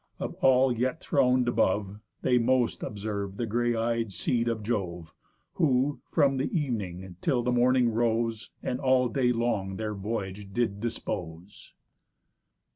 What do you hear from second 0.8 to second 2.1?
thron'd above,